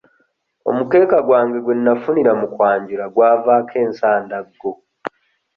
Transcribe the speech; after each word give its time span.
Omukeeka 0.69 1.17
gwange 1.27 1.57
gwe 1.63 1.75
nafunira 1.83 2.31
mu 2.39 2.47
kwanjula 2.53 3.05
gwavaayo 3.13 3.75
ensandaggo. 3.85 4.71